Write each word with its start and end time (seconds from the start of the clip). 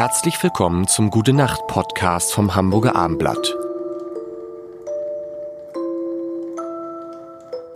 Herzlich 0.00 0.42
willkommen 0.42 0.88
zum 0.88 1.10
Gute 1.10 1.34
Nacht 1.34 1.66
Podcast 1.66 2.32
vom 2.32 2.54
Hamburger 2.54 2.96
Armblatt. 2.96 3.54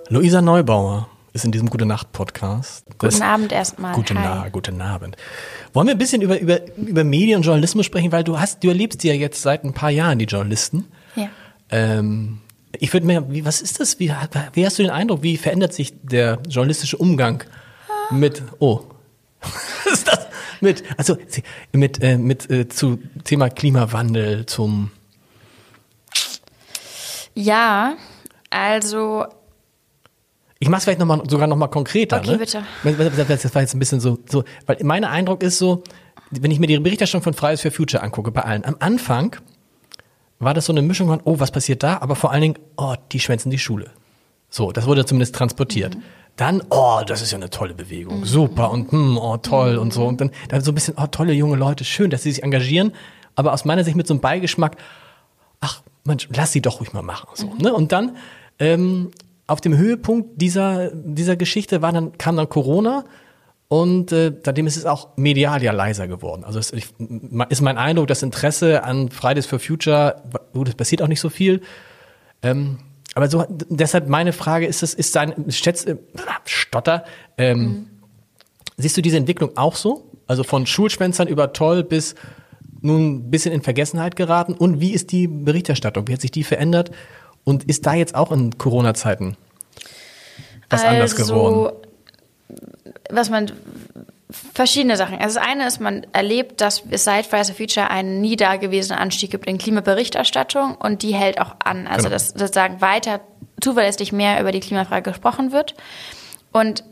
Luisa 0.08 0.40
Neubauer 0.40 1.06
ist 1.34 1.45
in 1.45 1.52
diesem 1.52 1.68
Gute 1.68 1.84
Nacht 1.84 2.12
Podcast. 2.12 2.87
Guten 2.92 3.00
das, 3.00 3.21
Abend 3.21 3.52
erstmal. 3.52 3.92
Guten, 3.92 4.14
Na, 4.14 4.48
guten 4.48 4.80
Abend. 4.80 5.18
Wollen 5.74 5.88
wir 5.88 5.95
ein 5.95 5.98
bisschen 5.98 6.23
über, 6.23 6.41
über, 6.41 6.60
über 6.79 7.05
Medien 7.05 7.37
und 7.37 7.42
Journalismus 7.42 7.84
sprechen, 7.84 8.10
weil 8.10 8.25
du 8.25 8.41
hast, 8.41 8.64
du 8.64 8.68
erlebst 8.68 9.04
ja 9.04 9.12
jetzt 9.12 9.43
seit 9.43 9.62
ein 9.62 9.75
paar 9.75 9.91
Jahren 9.91 10.18
die 10.18 10.25
Journalisten. 10.25 10.86
Ja. 11.16 11.29
Ähm, 11.68 12.38
ich 12.79 12.91
würde 12.95 13.06
mir, 13.06 13.30
wie, 13.30 13.45
was 13.45 13.61
ist 13.61 13.80
das? 13.80 14.00
Wie, 14.00 14.11
wie 14.54 14.64
hast 14.64 14.79
du 14.79 14.82
den 14.82 14.91
Eindruck, 14.91 15.22
wie 15.22 15.36
verändert 15.36 15.75
sich 15.75 15.93
der 16.02 16.38
journalistische 16.48 16.96
Umgang 16.96 17.45
mit, 18.11 18.43
oh? 18.61 18.80
Mit, 20.64 20.82
also, 20.96 21.16
mit, 21.73 22.02
äh, 22.02 22.18
mit, 22.18 22.50
äh, 22.50 22.68
zu 22.68 22.98
Thema 23.24 23.50
Klimawandel, 23.50 24.46
zum, 24.46 24.91
ja, 27.34 27.96
also 28.50 29.27
ich 30.60 30.69
mache 30.69 30.78
es 30.78 30.84
vielleicht 30.84 31.00
noch 31.00 31.06
mal, 31.06 31.22
sogar 31.28 31.46
noch 31.46 31.56
mal 31.56 31.69
konkreter. 31.69 32.19
Okay, 32.19 32.30
ne? 32.30 32.38
bitte. 32.38 32.64
Das 33.28 33.55
war 33.55 33.60
jetzt 33.60 33.74
ein 33.74 33.78
bisschen 33.78 34.00
so, 34.00 34.19
so, 34.30 34.45
weil 34.64 34.78
mein 34.82 35.05
Eindruck 35.05 35.42
ist 35.42 35.58
so, 35.58 35.82
wenn 36.30 36.50
ich 36.50 36.58
mir 36.58 36.66
die 36.69 36.78
Berichterstattung 36.78 37.22
von 37.22 37.34
Fridays 37.34 37.60
for 37.60 37.70
Future 37.70 38.02
angucke, 38.02 38.30
bei 38.30 38.42
allen, 38.42 38.64
am 38.64 38.77
Anfang 38.78 39.36
war 40.38 40.55
das 40.55 40.66
so 40.66 40.72
eine 40.72 40.80
Mischung 40.80 41.08
von, 41.08 41.20
oh, 41.24 41.38
was 41.38 41.50
passiert 41.50 41.83
da? 41.83 41.98
Aber 41.98 42.16
vor 42.16 42.33
allen 42.33 42.41
Dingen, 42.41 42.58
oh, 42.77 42.94
die 43.12 43.20
schwänzen 43.20 43.50
die 43.50 43.58
Schule. 43.58 43.91
So, 44.48 44.72
das 44.72 44.86
wurde 44.86 45.05
zumindest 45.05 45.34
transportiert. 45.34 45.96
Mhm. 45.96 46.02
Dann, 46.37 46.62
oh, 46.70 47.01
das 47.06 47.23
ist 47.23 47.30
ja 47.30 47.38
eine 47.38 47.51
tolle 47.51 47.74
Bewegung, 47.74 48.20
mhm. 48.20 48.24
super 48.24 48.70
und 48.70 48.91
hm, 48.91 49.19
oh, 49.19 49.37
toll 49.37 49.75
mhm. 49.75 49.79
und 49.79 49.92
so. 49.92 50.05
Und 50.05 50.20
dann, 50.20 50.30
dann 50.48 50.62
so 50.62 50.73
ein 50.73 50.75
bisschen, 50.75 50.95
oh, 50.97 51.06
tolle 51.06 51.33
junge 51.33 51.56
Leute, 51.56 51.84
schön, 51.84 52.11
dass 52.11 52.25
sie 52.25 52.33
sich 52.33 52.42
engagieren. 52.42 52.92
Aber 53.36 53.53
aus 53.53 53.64
meiner 53.64 53.84
Sicht 53.84 53.97
mit 53.97 54.06
so 54.06 54.14
einem 54.14 54.20
Beigeschmack, 54.20 54.77
ach, 55.61 55.83
Mensch, 56.05 56.28
lass 56.34 56.53
sie 56.53 56.61
doch 56.61 56.81
ruhig 56.81 56.92
mal 56.92 57.03
machen. 57.03 57.28
So, 57.34 57.47
mhm. 57.47 57.58
ne? 57.58 57.73
Und 57.73 57.92
dann 57.92 58.17
ähm, 58.58 59.11
auf 59.47 59.61
dem 59.61 59.77
Höhepunkt 59.77 60.41
dieser, 60.41 60.91
dieser 60.92 61.36
Geschichte 61.36 61.83
war 61.83 61.92
dann, 61.92 62.17
kam 62.19 62.36
dann 62.36 62.48
Corona 62.48 63.05
und 63.69 64.12
äh, 64.12 64.33
seitdem 64.45 64.67
ist 64.67 64.77
es 64.77 64.86
auch 64.86 65.17
medial 65.17 65.62
ja 65.62 65.73
leiser 65.73 66.06
geworden. 66.06 66.45
Also 66.45 66.58
es 66.58 66.70
ist 66.70 67.62
mein 67.62 67.78
Eindruck, 67.78 68.06
das 68.06 68.23
Interesse 68.23 68.84
an 68.84 69.11
Fridays 69.11 69.47
for 69.47 69.58
Future, 69.58 70.23
gut, 70.53 70.69
es 70.69 70.75
passiert 70.75 71.03
auch 71.03 71.08
nicht 71.08 71.20
so 71.20 71.30
viel. 71.30 71.62
Ähm, 72.42 72.78
aber 73.15 73.29
so, 73.29 73.45
deshalb 73.48 74.09
meine 74.09 74.33
Frage 74.33 74.67
ist 74.67 74.83
es, 74.83 74.95
ist 74.95 75.15
dein, 75.15 75.51
schätz, 75.51 75.84
äh, 75.84 75.97
Stotter, 76.45 77.05
ähm, 77.39 77.59
mhm. 77.59 77.87
siehst 78.77 78.97
du 78.97 79.03
diese 79.03 79.17
Entwicklung 79.17 79.57
auch 79.57 79.77
so? 79.77 80.11
Also 80.27 80.43
von 80.43 80.67
Schulschwänzern 80.67 81.29
über 81.29 81.53
toll 81.53 81.85
bis 81.85 82.15
nun 82.81 83.15
ein 83.15 83.31
bisschen 83.31 83.53
in 83.53 83.62
Vergessenheit 83.62 84.17
geraten? 84.17 84.53
Und 84.53 84.81
wie 84.81 84.92
ist 84.92 85.12
die 85.12 85.27
Berichterstattung? 85.27 86.09
Wie 86.09 86.12
hat 86.12 86.20
sich 86.20 86.31
die 86.31 86.45
verändert? 86.45 86.91
Und 87.45 87.65
ist 87.65 87.87
da 87.87 87.95
jetzt 87.95 88.15
auch 88.15 88.33
in 88.33 88.59
Corona-Zeiten 88.59 89.37
was 90.70 90.83
also, 90.83 90.95
anders 90.95 91.17
geworden? 91.17 91.77
Was 93.11 93.31
man 93.31 93.53
verschiedene 94.54 94.96
Sachen. 94.96 95.18
Also 95.18 95.38
das 95.38 95.48
eine 95.48 95.66
ist, 95.66 95.80
man 95.80 96.06
erlebt, 96.12 96.60
dass 96.60 96.82
es 96.90 97.04
seit 97.04 97.27
Fridays 97.27 97.48
for 97.48 97.56
Future 97.56 97.90
einen 97.90 98.20
nie 98.20 98.36
dagewesenen 98.36 99.00
Anstieg 99.00 99.30
gibt 99.30 99.46
in 99.46 99.58
Klimaberichterstattung 99.58 100.77
und 100.77 101.02
die 101.02 101.14
hält 101.14 101.40
auch 101.40 101.56
an. 101.64 101.86
Also 101.86 102.04
genau. 102.04 102.14
dass 102.14 102.28
sozusagen 102.30 102.80
weiter 102.80 103.20
zuverlässig 103.60 104.12
mehr 104.12 104.40
über 104.40 104.52
die 104.52 104.60
Klimafrage 104.60 105.10
gesprochen 105.10 105.52
wird 105.52 105.74
und 106.52 106.84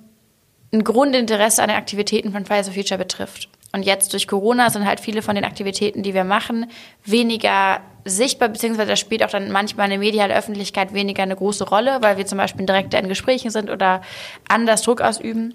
ein 0.73 0.85
Grundinteresse 0.85 1.63
an 1.63 1.69
den 1.69 1.77
Aktivitäten 1.77 2.33
von 2.33 2.47
Fridays 2.47 2.67
for 2.67 2.75
Future 2.75 2.99
betrifft. 2.99 3.49
Und 3.75 3.85
jetzt 3.85 4.13
durch 4.13 4.29
Corona 4.29 4.71
sind 4.71 4.87
halt 4.87 5.01
viele 5.01 5.23
von 5.23 5.35
den 5.35 5.45
Aktivitäten, 5.45 6.03
die 6.03 6.15
wir 6.15 6.25
machen, 6.25 6.67
weniger 7.05 7.81
sichtbar, 8.05 8.49
beziehungsweise 8.49 8.89
das 8.89 9.01
spielt 9.01 9.23
auch 9.23 9.31
dann 9.31 9.51
manchmal 9.51 9.87
in 9.87 9.91
der 9.91 9.99
mediale 9.99 10.35
Öffentlichkeit 10.35 10.93
weniger 10.93 11.23
eine 11.23 11.37
große 11.37 11.69
Rolle, 11.69 11.99
weil 12.01 12.17
wir 12.19 12.27
zum 12.27 12.39
Beispiel 12.39 12.67
direkt 12.67 12.95
in 12.95 13.09
Gesprächen 13.09 13.51
sind 13.51 13.71
oder 13.71 14.03
anders 14.49 14.83
Druck 14.83 15.01
ausüben 15.01 15.55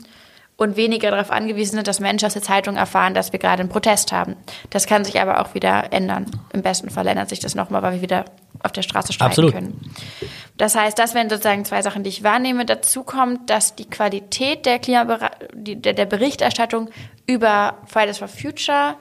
und 0.57 0.75
weniger 0.75 1.11
darauf 1.11 1.31
angewiesen 1.31 1.75
sind, 1.75 1.87
dass 1.87 1.99
Menschen 1.99 2.25
aus 2.25 2.33
der 2.33 2.41
Zeitung 2.41 2.75
erfahren, 2.75 3.13
dass 3.13 3.31
wir 3.31 3.39
gerade 3.39 3.61
einen 3.61 3.69
Protest 3.69 4.11
haben. 4.11 4.35
Das 4.71 4.87
kann 4.87 5.05
sich 5.05 5.21
aber 5.21 5.39
auch 5.39 5.53
wieder 5.53 5.93
ändern. 5.93 6.25
Im 6.51 6.63
besten 6.63 6.89
Fall 6.89 7.07
ändert 7.07 7.29
sich 7.29 7.39
das 7.39 7.53
nochmal, 7.53 7.83
weil 7.83 7.93
wir 7.93 8.01
wieder 8.01 8.25
auf 8.63 8.71
der 8.71 8.81
Straße 8.81 9.13
streiken 9.13 9.31
Absolut. 9.31 9.53
können. 9.53 9.91
Das 10.57 10.75
heißt, 10.75 10.97
das 10.97 11.13
wären 11.13 11.29
sozusagen 11.29 11.63
zwei 11.63 11.83
Sachen, 11.83 12.03
die 12.03 12.09
ich 12.09 12.23
wahrnehme. 12.23 12.65
Dazu 12.65 13.03
kommt, 13.03 13.51
dass 13.51 13.75
die 13.75 13.85
Qualität 13.85 14.65
der, 14.65 14.79
Klimaber 14.79 15.29
der, 15.53 15.93
der 15.93 16.05
Berichterstattung 16.05 16.89
über 17.27 17.77
Fridays 17.85 18.17
for 18.17 18.27
Future 18.27 18.95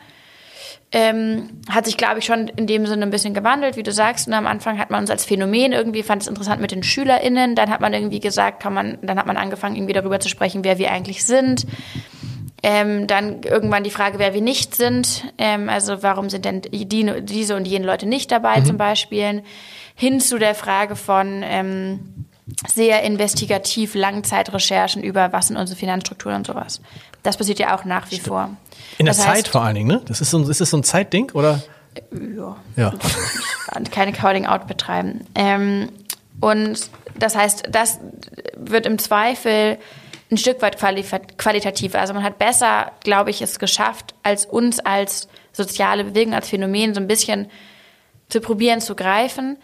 ähm, 0.92 1.60
hat 1.68 1.84
sich, 1.84 1.96
glaube 1.96 2.20
ich, 2.20 2.24
schon 2.24 2.48
in 2.48 2.66
dem 2.66 2.86
Sinne 2.86 3.04
ein 3.04 3.10
bisschen 3.10 3.34
gewandelt, 3.34 3.76
wie 3.76 3.82
du 3.82 3.92
sagst. 3.92 4.28
Und 4.28 4.34
am 4.34 4.46
Anfang 4.46 4.78
hat 4.78 4.90
man 4.90 5.00
uns 5.00 5.10
als 5.10 5.24
Phänomen 5.24 5.72
irgendwie, 5.72 6.02
fand 6.02 6.22
es 6.22 6.28
interessant 6.28 6.60
mit 6.60 6.70
den 6.70 6.82
SchülerInnen. 6.82 7.54
Dann 7.54 7.70
hat 7.70 7.80
man 7.80 7.92
irgendwie 7.92 8.20
gesagt, 8.20 8.62
kann 8.62 8.74
man, 8.74 8.98
dann 9.02 9.18
hat 9.18 9.26
man 9.26 9.36
angefangen, 9.36 9.76
irgendwie 9.76 9.92
darüber 9.92 10.20
zu 10.20 10.28
sprechen, 10.28 10.64
wer 10.64 10.78
wir 10.78 10.90
eigentlich 10.92 11.24
sind. 11.24 11.66
Ähm, 12.62 13.06
dann 13.06 13.42
irgendwann 13.42 13.84
die 13.84 13.90
Frage, 13.90 14.18
wer 14.18 14.34
wir 14.34 14.40
nicht 14.40 14.74
sind. 14.74 15.24
Ähm, 15.38 15.68
also 15.68 16.02
warum 16.02 16.30
sind 16.30 16.44
denn 16.44 16.62
die, 16.62 16.86
diese 16.86 17.56
und 17.56 17.66
jene 17.66 17.86
Leute 17.86 18.06
nicht 18.06 18.32
dabei 18.32 18.60
mhm. 18.60 18.64
zum 18.64 18.76
Beispiel. 18.76 19.42
Hin 19.94 20.20
zu 20.20 20.38
der 20.38 20.54
Frage 20.54 20.96
von 20.96 21.42
ähm, 21.44 22.25
sehr 22.72 23.02
investigativ 23.02 23.94
Langzeitrecherchen 23.94 25.02
über 25.02 25.32
was 25.32 25.48
sind 25.48 25.56
unsere 25.56 25.78
Finanzstrukturen 25.78 26.38
und 26.38 26.46
sowas. 26.46 26.80
Das 27.22 27.36
passiert 27.36 27.58
ja 27.58 27.76
auch 27.76 27.84
nach 27.84 28.10
wie 28.10 28.16
Stimmt. 28.16 28.28
vor. 28.28 28.50
In 28.98 29.06
der 29.06 29.14
das 29.14 29.24
Zeit 29.24 29.48
vor 29.48 29.62
allen 29.62 29.74
Dingen, 29.74 29.88
ne? 29.88 30.02
Das 30.06 30.20
ist, 30.20 30.30
so, 30.30 30.48
ist 30.48 30.60
das 30.60 30.70
so 30.70 30.76
ein 30.76 30.84
Zeitding, 30.84 31.32
oder? 31.32 31.62
Ja. 32.36 32.56
ja. 32.76 32.94
Keine 33.90 34.12
Coding 34.12 34.46
Out 34.46 34.66
betreiben. 34.68 35.26
Ähm, 35.34 35.88
und 36.40 36.90
das 37.18 37.34
heißt, 37.34 37.64
das 37.70 37.98
wird 38.54 38.86
im 38.86 38.98
Zweifel 38.98 39.78
ein 40.30 40.36
Stück 40.36 40.60
weit 40.62 40.78
qualitativer. 41.38 42.00
Also 42.00 42.12
man 42.12 42.22
hat 42.22 42.38
besser, 42.38 42.92
glaube 43.00 43.30
ich, 43.30 43.42
es 43.42 43.58
geschafft, 43.58 44.14
als 44.22 44.44
uns 44.44 44.80
als 44.80 45.28
soziale 45.52 46.04
Bewegung, 46.04 46.34
als 46.34 46.48
Phänomen 46.48 46.94
so 46.94 47.00
ein 47.00 47.06
bisschen 47.06 47.48
zu 48.28 48.40
probieren 48.40 48.80
zu 48.80 48.94
greifen. 48.94 49.56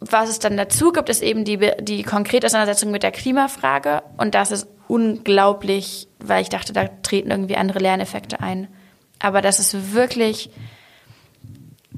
Was 0.00 0.28
es 0.28 0.38
dann 0.38 0.56
dazu 0.56 0.92
gibt, 0.92 1.08
ist 1.08 1.22
eben 1.22 1.44
die, 1.44 1.58
die 1.80 2.02
konkrete 2.02 2.46
Auseinandersetzung 2.46 2.90
mit 2.90 3.02
der 3.02 3.12
Klimafrage. 3.12 4.02
Und 4.18 4.34
das 4.34 4.50
ist 4.50 4.68
unglaublich, 4.88 6.08
weil 6.18 6.42
ich 6.42 6.48
dachte, 6.48 6.72
da 6.72 6.88
treten 7.02 7.30
irgendwie 7.30 7.56
andere 7.56 7.78
Lerneffekte 7.78 8.40
ein. 8.40 8.68
Aber 9.18 9.40
das 9.40 9.58
ist 9.58 9.94
wirklich, 9.94 10.50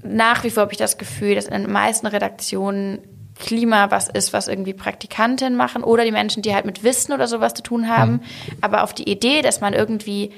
nach 0.03 0.45
wie 0.45 0.51
vor 0.51 0.63
habe 0.63 0.73
ich 0.73 0.79
das 0.79 0.99
Gefühl, 0.99 1.35
dass 1.35 1.47
in 1.47 1.63
den 1.63 1.73
meisten 1.73 2.07
Redaktionen 2.07 3.01
Klima 3.39 3.91
was 3.91 4.09
ist, 4.09 4.33
was 4.33 4.49
irgendwie 4.49 4.75
Praktikantinnen 4.75 5.57
machen 5.57 5.85
oder 5.85 6.05
die 6.05 6.13
Menschen, 6.13 6.43
die 6.43 6.55
halt 6.55 6.65
mit 6.65 6.83
Wissen 6.83 7.13
oder 7.13 7.27
sowas 7.29 7.55
zu 7.55 7.63
tun 7.63 7.89
haben. 7.89 8.13
Mhm. 8.13 8.21
Aber 8.61 8.83
auf 8.83 8.95
die 8.95 9.09
Idee, 9.09 9.43
dass 9.43 9.61
man 9.61 9.75
irgendwie, 9.75 10.33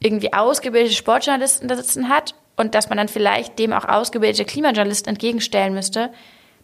irgendwie 0.00 0.32
ausgebildete 0.32 0.94
Sportjournalisten 0.94 1.68
da 1.68 1.76
sitzen 1.76 2.08
hat 2.08 2.34
und 2.56 2.74
dass 2.74 2.88
man 2.88 2.98
dann 2.98 3.08
vielleicht 3.08 3.58
dem 3.58 3.72
auch 3.72 3.86
ausgebildete 3.86 4.44
Klimajournalisten 4.44 5.10
entgegenstellen 5.10 5.74
müsste, 5.74 6.10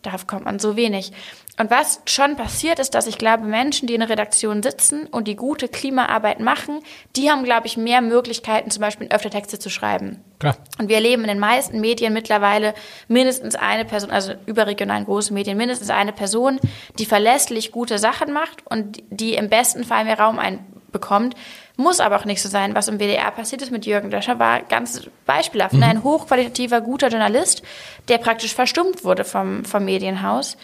darauf 0.03 0.27
kommt 0.27 0.45
man 0.45 0.59
so 0.59 0.77
wenig. 0.77 1.13
Und 1.59 1.71
was 1.71 2.03
schon 2.07 2.37
passiert 2.37 2.79
ist, 2.79 2.95
dass 2.95 3.07
ich 3.07 3.17
glaube, 3.17 3.45
Menschen, 3.45 3.89
die 3.89 3.95
in 3.95 4.01
der 4.01 4.11
Redaktion 4.11 4.63
sitzen 4.63 5.07
und 5.07 5.27
die 5.27 5.37
gute 5.37 5.69
Klimaarbeit 5.69 6.39
machen, 6.39 6.81
die 7.17 7.31
haben, 7.31 7.45
glaube 7.45 7.67
ich, 7.67 7.79
mehr 7.79 8.03
Möglichkeiten, 8.03 8.71
zum 8.71 8.83
Beispiel 8.83 9.09
öfter 9.09 9.31
Texte 9.31 9.59
zu 9.59 9.71
schreiben. 9.71 10.23
Klar. 10.39 10.57
Und 10.79 10.91
wir 10.91 10.97
erleben 10.97 11.23
in 11.23 11.29
den 11.29 11.39
meisten 11.39 11.81
Medien 11.81 12.13
mittlerweile 12.13 12.75
mindestens 13.09 13.55
eine 13.55 13.87
Person, 13.87 14.11
also 14.11 14.35
überregionalen 14.45 15.07
großen 15.07 15.33
Medien, 15.33 15.57
mindestens 15.57 15.89
eine 15.89 16.13
Person, 16.13 16.61
die 16.99 17.07
verlässlich 17.07 17.73
gute 17.73 17.99
Sachen 17.99 18.35
macht 18.35 18.67
und 18.67 19.03
die 19.09 19.35
im 19.35 19.49
besten 19.49 19.85
Fall 19.85 20.05
mehr 20.05 20.21
Raum 20.21 20.39
einbekommt. 20.87 21.35
Muss 21.77 22.01
aber 22.01 22.17
auch 22.17 22.25
nicht 22.25 22.41
so 22.41 22.49
sein. 22.49 22.75
Was 22.75 22.89
im 22.89 22.99
WDR 22.99 23.31
passiert 23.31 23.63
ist 23.63 23.71
mit 23.71 23.87
Jürgen 23.87 24.11
Löscher, 24.11 24.39
war 24.39 24.63
ganz 24.63 25.03
beispielhaft. 25.27 25.75
Mhm. 25.75 25.83
Ein 25.83 26.05
hochqualitativer, 26.05 26.81
guter 26.81 27.09
Journalist, 27.09 27.63
der 28.09 28.19
praktisch 28.19 28.55
verstummt 28.55 29.05
wurde 29.05 29.25
vom, 29.25 29.65
vom 29.65 29.85
Medienhaus. 29.85 30.57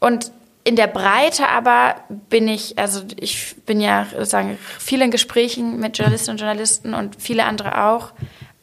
Und 0.00 0.30
in 0.64 0.76
der 0.76 0.86
Breite 0.86 1.48
aber 1.48 1.96
bin 2.30 2.48
ich, 2.48 2.78
also 2.78 3.02
ich 3.20 3.54
bin 3.66 3.80
ja 3.80 4.06
sozusagen 4.10 4.58
viel 4.78 5.02
in 5.02 5.10
Gesprächen 5.10 5.78
mit 5.78 5.98
Journalistinnen 5.98 6.36
und 6.36 6.40
Journalisten 6.40 6.94
und 6.94 7.20
viele 7.20 7.44
andere 7.44 7.84
auch. 7.84 8.12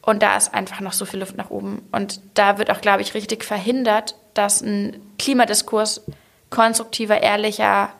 Und 0.04 0.20
da 0.20 0.36
ist 0.36 0.52
einfach 0.52 0.80
noch 0.80 0.92
so 0.92 1.04
viel 1.04 1.20
Luft 1.20 1.36
nach 1.36 1.50
oben. 1.50 1.82
Und 1.92 2.20
da 2.34 2.58
wird 2.58 2.72
auch, 2.72 2.80
glaube 2.80 3.02
ich, 3.02 3.14
richtig 3.14 3.44
verhindert, 3.44 4.16
dass 4.34 4.60
ein 4.60 5.00
Klimadiskurs 5.16 6.02
konstruktiver, 6.50 7.22
ehrlicher, 7.22 7.90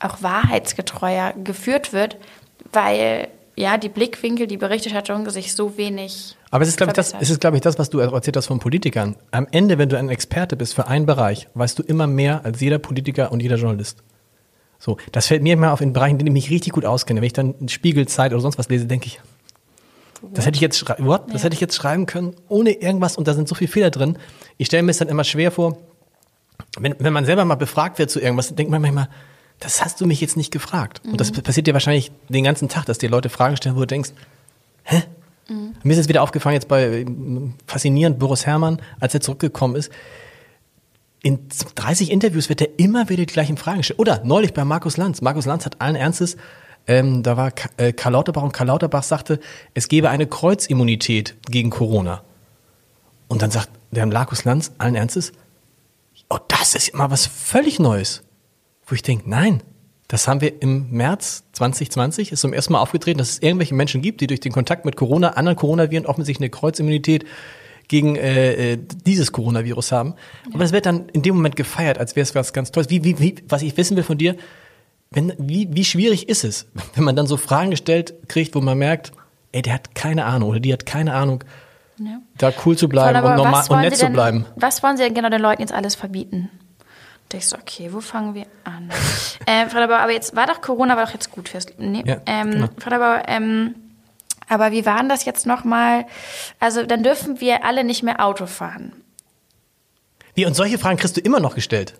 auch 0.00 0.22
wahrheitsgetreuer 0.22 1.34
geführt 1.44 1.92
wird, 1.92 2.16
weil 2.72 3.28
ja 3.56 3.76
die 3.76 3.88
Blickwinkel, 3.88 4.46
die 4.46 4.56
Berichterstattung 4.56 5.28
sich 5.30 5.54
so 5.54 5.76
wenig. 5.76 6.36
Aber 6.50 6.62
es 6.62 6.68
ist, 6.68 6.76
glaube 6.76 6.90
ich, 6.90 6.96
das, 6.96 7.14
es 7.20 7.30
ist, 7.30 7.40
glaube 7.40 7.56
ich, 7.56 7.62
das, 7.62 7.78
was 7.78 7.90
du 7.90 7.98
erzählt 7.98 8.36
hast 8.36 8.46
von 8.46 8.58
Politikern. 8.58 9.16
Am 9.30 9.46
Ende, 9.50 9.78
wenn 9.78 9.88
du 9.88 9.98
ein 9.98 10.08
Experte 10.08 10.56
bist 10.56 10.74
für 10.74 10.88
einen 10.88 11.06
Bereich, 11.06 11.46
weißt 11.54 11.78
du 11.78 11.82
immer 11.82 12.06
mehr 12.06 12.44
als 12.44 12.60
jeder 12.60 12.78
Politiker 12.78 13.30
und 13.30 13.40
jeder 13.40 13.56
Journalist. 13.56 14.02
So, 14.78 14.96
das 15.12 15.26
fällt 15.26 15.42
mir 15.42 15.52
immer 15.52 15.72
auf 15.72 15.82
in 15.82 15.92
Bereichen, 15.92 16.12
in 16.12 16.18
denen 16.18 16.36
ich 16.36 16.44
mich 16.44 16.50
richtig 16.50 16.72
gut 16.72 16.86
auskenne. 16.86 17.20
Wenn 17.20 17.26
ich 17.26 17.34
dann 17.34 17.68
Spiegel, 17.68 18.08
Zeit 18.08 18.32
oder 18.32 18.40
sonst 18.40 18.58
was 18.58 18.68
lese, 18.68 18.86
denke 18.86 19.06
ich, 19.06 19.20
Das 20.32 20.46
hätte 20.46 20.56
ich 20.56 20.62
jetzt, 20.62 20.88
what? 20.98 21.32
Das 21.32 21.44
hätte 21.44 21.54
ich 21.54 21.60
jetzt 21.60 21.76
schreiben 21.76 22.06
können, 22.06 22.34
ohne 22.48 22.72
irgendwas 22.72 23.16
und 23.16 23.28
da 23.28 23.34
sind 23.34 23.46
so 23.46 23.54
viele 23.54 23.70
Fehler 23.70 23.90
drin. 23.90 24.18
Ich 24.56 24.68
stelle 24.68 24.82
mir 24.82 24.90
es 24.90 24.98
dann 24.98 25.08
immer 25.08 25.24
schwer 25.24 25.50
vor, 25.50 25.76
wenn, 26.78 26.94
wenn 26.98 27.12
man 27.12 27.24
selber 27.26 27.44
mal 27.44 27.56
befragt 27.56 27.98
wird 27.98 28.10
zu 28.10 28.20
irgendwas, 28.20 28.54
denkt 28.54 28.70
man 28.70 28.80
manchmal, 28.80 29.08
das 29.60 29.84
hast 29.84 30.00
du 30.00 30.06
mich 30.06 30.20
jetzt 30.20 30.36
nicht 30.36 30.50
gefragt. 30.50 31.02
Und 31.04 31.20
das 31.20 31.30
passiert 31.30 31.66
dir 31.66 31.74
wahrscheinlich 31.74 32.10
den 32.28 32.44
ganzen 32.44 32.68
Tag, 32.68 32.86
dass 32.86 32.98
dir 32.98 33.10
Leute 33.10 33.28
Fragen 33.28 33.56
stellen, 33.56 33.76
wo 33.76 33.80
du 33.80 33.86
denkst, 33.86 34.10
hä? 34.84 35.02
Mir 35.82 35.92
ist 35.92 35.98
es 35.98 36.08
wieder 36.08 36.22
aufgefallen, 36.22 36.54
jetzt 36.54 36.68
bei 36.68 37.00
ähm, 37.00 37.54
faszinierend 37.66 38.18
Boris 38.18 38.46
Herrmann, 38.46 38.80
als 39.00 39.14
er 39.14 39.20
zurückgekommen 39.20 39.74
ist. 39.74 39.90
In 41.22 41.48
30 41.74 42.10
Interviews 42.10 42.48
wird 42.48 42.60
er 42.60 42.68
immer 42.78 43.08
wieder 43.08 43.26
die 43.26 43.32
gleichen 43.32 43.56
Fragen 43.56 43.78
gestellt. 43.78 43.98
Oder 43.98 44.22
neulich 44.24 44.54
bei 44.54 44.64
Markus 44.64 44.96
Lanz. 44.96 45.20
Markus 45.22 45.46
Lanz 45.46 45.66
hat 45.66 45.80
allen 45.80 45.96
Ernstes, 45.96 46.36
ähm, 46.86 47.22
da 47.22 47.36
war 47.36 47.52
äh, 47.76 47.92
Karl 47.92 48.12
Lauterbach 48.12 48.42
und 48.42 48.52
Karl 48.52 48.68
Lauterbach 48.68 49.02
sagte, 49.02 49.40
es 49.74 49.88
gebe 49.88 50.08
eine 50.08 50.26
Kreuzimmunität 50.26 51.36
gegen 51.50 51.70
Corona. 51.70 52.22
Und 53.28 53.42
dann 53.42 53.50
sagt 53.50 53.70
der 53.90 54.06
Markus 54.06 54.44
Lanz 54.44 54.72
allen 54.78 54.94
Ernstes, 54.94 55.32
oh, 56.28 56.38
das 56.48 56.74
ist 56.74 56.88
immer 56.88 57.10
was 57.10 57.26
völlig 57.26 57.78
Neues. 57.78 58.22
Wo 58.90 58.94
ich 58.94 59.02
denke, 59.02 59.30
nein, 59.30 59.62
das 60.08 60.26
haben 60.26 60.40
wir 60.40 60.60
im 60.60 60.90
März 60.90 61.44
2020, 61.52 62.32
ist 62.32 62.40
zum 62.40 62.52
ersten 62.52 62.72
Mal 62.72 62.80
aufgetreten, 62.80 63.18
dass 63.18 63.30
es 63.30 63.38
irgendwelche 63.38 63.76
Menschen 63.76 64.02
gibt, 64.02 64.20
die 64.20 64.26
durch 64.26 64.40
den 64.40 64.50
Kontakt 64.50 64.84
mit 64.84 64.96
Corona, 64.96 65.30
anderen 65.30 65.56
Coronaviren 65.56 66.04
offensichtlich 66.06 66.44
eine 66.44 66.50
Kreuzimmunität 66.50 67.24
gegen 67.86 68.16
äh, 68.16 68.72
äh, 68.72 68.78
dieses 69.06 69.30
Coronavirus 69.30 69.92
haben. 69.92 70.14
Aber 70.52 70.64
das 70.64 70.72
wird 70.72 70.86
dann 70.86 71.08
in 71.10 71.22
dem 71.22 71.36
Moment 71.36 71.54
gefeiert, 71.54 71.98
als 71.98 72.16
wäre 72.16 72.24
es 72.24 72.34
was 72.34 72.52
ganz 72.52 72.72
Tolles. 72.72 72.90
Wie, 72.90 73.04
wie, 73.04 73.20
wie, 73.20 73.36
was 73.48 73.62
ich 73.62 73.76
wissen 73.76 73.96
will 73.96 74.02
von 74.02 74.18
dir, 74.18 74.34
wenn, 75.12 75.32
wie, 75.38 75.68
wie 75.70 75.84
schwierig 75.84 76.28
ist 76.28 76.42
es, 76.42 76.66
wenn 76.96 77.04
man 77.04 77.14
dann 77.14 77.28
so 77.28 77.36
Fragen 77.36 77.70
gestellt 77.70 78.14
kriegt, 78.26 78.56
wo 78.56 78.60
man 78.60 78.78
merkt, 78.78 79.12
ey, 79.52 79.62
der 79.62 79.74
hat 79.74 79.94
keine 79.94 80.24
Ahnung 80.24 80.50
oder 80.50 80.58
die 80.58 80.72
hat 80.72 80.84
keine 80.84 81.14
Ahnung, 81.14 81.44
Ja. 81.98 82.20
da 82.38 82.52
cool 82.66 82.76
zu 82.76 82.88
bleiben 82.88 83.16
und, 83.24 83.36
normal, 83.36 83.64
und 83.68 83.80
nett 83.80 83.94
Sie 83.94 84.00
zu 84.00 84.06
denn, 84.06 84.12
bleiben. 84.12 84.46
Was 84.56 84.82
wollen 84.82 84.96
Sie 84.96 85.04
denn 85.04 85.14
genau 85.14 85.28
den 85.28 85.40
Leuten 85.40 85.60
jetzt 85.62 85.72
alles 85.72 85.94
verbieten? 85.94 86.50
Ich 87.32 87.48
so, 87.48 87.56
okay, 87.56 87.92
wo 87.92 88.00
fangen 88.00 88.34
wir 88.34 88.46
an? 88.64 88.90
ähm, 89.46 89.70
Frau 89.70 89.78
Dabauer, 89.78 89.98
aber 90.00 90.12
jetzt 90.12 90.34
war 90.36 90.46
doch 90.46 90.60
Corona, 90.60 90.96
war 90.96 91.06
doch 91.06 91.12
jetzt 91.12 91.30
gut 91.30 91.48
fürs. 91.48 91.66
Nee, 91.78 92.02
Ja, 92.06 92.20
ähm, 92.26 92.50
genau. 92.50 92.68
Frau 92.78 92.90
Dabauer, 92.90 93.22
ähm, 93.28 93.74
aber 94.48 94.72
wie 94.72 94.84
war 94.84 94.98
denn 94.98 95.08
das 95.08 95.24
jetzt 95.24 95.46
nochmal? 95.46 96.06
Also 96.58 96.84
dann 96.84 97.02
dürfen 97.02 97.40
wir 97.40 97.64
alle 97.64 97.84
nicht 97.84 98.02
mehr 98.02 98.24
Auto 98.24 98.46
fahren. 98.46 98.92
Wie, 100.34 100.44
und 100.46 100.54
solche 100.54 100.78
Fragen 100.78 100.98
kriegst 100.98 101.16
du 101.16 101.20
immer 101.20 101.40
noch 101.40 101.54
gestellt. 101.54 101.94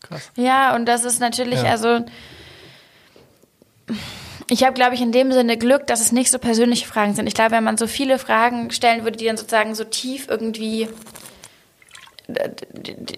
Krass. 0.00 0.30
Ja, 0.36 0.74
und 0.74 0.86
das 0.86 1.04
ist 1.04 1.20
natürlich, 1.20 1.62
Ja. 1.62 1.70
also 1.70 2.04
ich 4.50 4.62
habe, 4.64 4.72
glaube 4.74 4.94
ich, 4.94 5.00
in 5.00 5.12
dem 5.12 5.32
Sinne 5.32 5.56
Glück, 5.58 5.86
dass 5.86 6.00
es 6.00 6.12
nicht 6.12 6.30
so 6.30 6.38
persönliche 6.38 6.86
Fragen 6.86 7.14
sind. 7.14 7.26
Ich 7.26 7.34
glaube, 7.34 7.52
wenn 7.52 7.64
man 7.64 7.76
so 7.76 7.86
viele 7.86 8.18
Fragen 8.18 8.70
stellen 8.70 9.04
würde, 9.04 9.16
die 9.18 9.26
dann 9.26 9.36
sozusagen 9.36 9.74
so 9.74 9.84
tief 9.84 10.26
irgendwie 10.28 10.88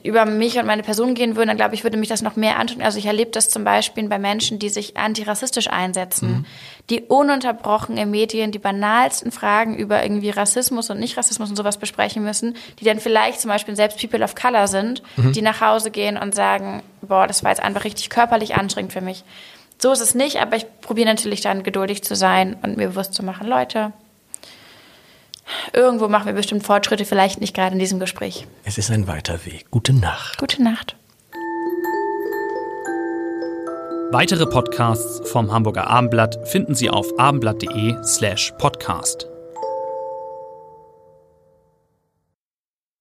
über 0.05 0.25
mich 0.25 0.57
und 0.59 0.67
meine 0.67 0.85
Person 0.85 1.15
gehen 1.15 1.35
würden, 1.35 1.49
dann 1.49 1.57
glaube 1.57 1.75
ich, 1.75 1.83
würde 1.83 1.97
mich 1.97 2.09
das 2.09 2.23
noch 2.23 2.37
mehr 2.37 2.59
antun. 2.59 2.81
Also 2.81 2.99
ich 2.99 3.07
erlebe 3.07 3.33
das 3.33 3.51
zum 3.51 3.65
Beispiel 3.65 4.09
bei 4.09 4.21
Menschen, 4.21 4.61
die 4.61 4.69
sich 4.69 4.97
antirassistisch 4.97 5.69
einsetzen, 5.69 6.47
die 6.91 7.03
ununterbrochen 7.03 7.97
in 7.97 8.11
Medien 8.11 8.53
die 8.53 8.61
banalsten 8.61 9.33
Fragen 9.33 9.77
über 9.77 10.03
irgendwie 10.03 10.31
Rassismus 10.31 10.91
und 10.91 11.01
Nicht-Rassismus 11.01 11.51
und 11.51 11.57
sowas 11.57 11.79
besprechen 11.79 12.23
müssen, 12.23 12.55
die 12.79 12.85
dann 12.85 13.01
vielleicht 13.01 13.41
zum 13.41 13.51
Beispiel 13.51 13.75
selbst 13.75 13.99
People 14.01 14.23
of 14.23 14.37
Color 14.37 14.69
sind, 14.69 15.03
die 15.17 15.43
nach 15.43 15.61
Hause 15.61 15.91
gehen 15.91 16.17
und 16.17 16.33
sagen, 16.33 16.83
boah, 17.03 17.27
das 17.27 17.43
war 17.43 17.51
jetzt 17.51 17.62
einfach 17.62 17.85
richtig 17.85 18.11
körperlich 18.11 18.55
anstrengend 18.55 18.93
für 18.93 19.01
mich. 19.01 19.25
So 19.79 19.91
ist 19.91 20.01
es 20.01 20.15
nicht, 20.15 20.41
aber 20.41 20.57
ich 20.57 20.67
probiere 20.83 21.09
natürlich 21.09 21.41
dann 21.41 21.62
geduldig 21.65 22.05
zu 22.05 22.15
sein 22.15 22.57
und 22.62 22.77
mir 22.77 22.89
bewusst 22.89 23.15
zu 23.15 23.25
machen, 23.25 23.49
Leute, 23.49 23.93
irgendwo 25.73 26.08
machen 26.08 26.26
wir 26.26 26.32
bestimmt 26.35 26.64
Fortschritte, 26.64 27.05
vielleicht 27.05 27.41
nicht 27.41 27.55
gerade 27.55 27.73
in 27.73 27.79
diesem 27.79 28.00
Gespräch. 28.00 28.47
Es 28.64 28.79
ist 28.79 28.91
ein 28.91 29.06
weiter 29.06 29.44
Weg. 29.44 29.70
Gute 29.70 29.93
Nacht. 29.93 30.38
Gute 30.38 30.62
Nacht. 30.62 30.97
Weitere 34.12 34.47
Podcasts 34.47 35.31
vom 35.31 35.52
Hamburger 35.52 35.87
Abendblatt 35.87 36.49
finden 36.49 36.75
Sie 36.75 36.91
auf 36.91 37.17
abendblatt.de 37.17 37.97
slash 38.02 38.52
podcast. 38.58 39.30